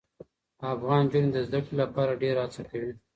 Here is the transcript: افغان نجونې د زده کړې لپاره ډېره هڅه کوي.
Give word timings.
افغان 0.73 1.03
نجونې 1.07 1.29
د 1.33 1.37
زده 1.47 1.59
کړې 1.63 1.75
لپاره 1.81 2.19
ډېره 2.21 2.39
هڅه 2.45 2.61
کوي. 2.69 2.91